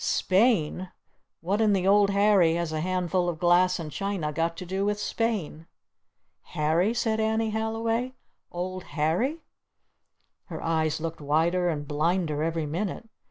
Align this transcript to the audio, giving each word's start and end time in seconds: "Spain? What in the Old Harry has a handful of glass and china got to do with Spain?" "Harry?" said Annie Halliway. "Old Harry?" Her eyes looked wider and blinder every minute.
"Spain? 0.03 0.91
What 1.41 1.61
in 1.61 1.73
the 1.73 1.87
Old 1.87 2.09
Harry 2.09 2.55
has 2.55 2.71
a 2.73 2.79
handful 2.81 3.29
of 3.29 3.37
glass 3.37 3.77
and 3.77 3.91
china 3.91 4.33
got 4.33 4.57
to 4.57 4.65
do 4.65 4.83
with 4.83 4.99
Spain?" 4.99 5.67
"Harry?" 6.57 6.91
said 6.91 7.19
Annie 7.19 7.51
Halliway. 7.51 8.15
"Old 8.51 8.81
Harry?" 8.97 9.43
Her 10.45 10.59
eyes 10.59 10.99
looked 10.99 11.21
wider 11.21 11.69
and 11.69 11.87
blinder 11.87 12.41
every 12.41 12.65
minute. 12.65 13.07